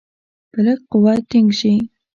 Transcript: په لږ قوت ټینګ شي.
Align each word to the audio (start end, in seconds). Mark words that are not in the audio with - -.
په 0.51 0.59
لږ 0.65 0.79
قوت 0.91 1.21
ټینګ 1.31 1.49
شي. 1.59 1.73